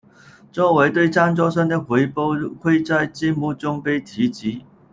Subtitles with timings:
[0.51, 4.65] 作为对赞助商的回报会在节目中被提及。